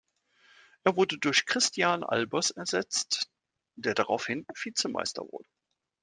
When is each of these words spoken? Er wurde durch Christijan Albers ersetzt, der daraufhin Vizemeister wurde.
Er 0.83 0.95
wurde 0.97 1.19
durch 1.19 1.45
Christijan 1.45 2.03
Albers 2.03 2.49
ersetzt, 2.49 3.29
der 3.75 3.93
daraufhin 3.93 4.47
Vizemeister 4.55 5.21
wurde. 5.31 5.47